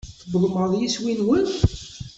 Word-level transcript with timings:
Tewwḍem 0.19 0.53
ɣer 0.59 0.71
yiswi-nwen? 0.79 1.47